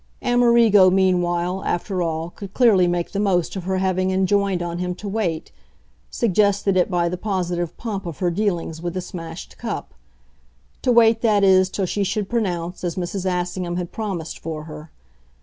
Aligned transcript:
Amerigo, 0.23 0.89
meanwhile, 0.89 1.63
after 1.63 2.01
all, 2.01 2.31
could 2.31 2.55
clearly 2.55 2.87
make 2.87 3.11
the 3.11 3.19
most 3.19 3.55
of 3.55 3.65
her 3.65 3.77
having 3.77 4.09
enjoined 4.09 4.63
on 4.63 4.79
him 4.79 4.95
to 4.95 5.07
wait 5.07 5.51
suggested 6.09 6.75
it 6.75 6.89
by 6.89 7.07
the 7.07 7.19
positive 7.19 7.77
pomp 7.77 8.07
of 8.07 8.17
her 8.17 8.31
dealings 8.31 8.81
with 8.81 8.95
the 8.95 9.01
smashed 9.01 9.59
cup; 9.59 9.93
to 10.81 10.91
wait, 10.91 11.21
that 11.21 11.43
is, 11.43 11.69
till 11.69 11.85
she 11.85 12.03
should 12.03 12.29
pronounce 12.29 12.83
as 12.83 12.95
Mrs. 12.95 13.29
Assingham 13.31 13.75
had 13.75 13.91
promised 13.91 14.39
for 14.39 14.63
her. 14.63 14.89